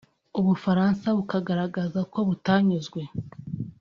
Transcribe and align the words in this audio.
u 0.39 0.41
Bufaransa 0.45 1.05
bukagaragaza 1.17 1.99
ko 2.13 2.19
butanyuzwe 2.27 3.01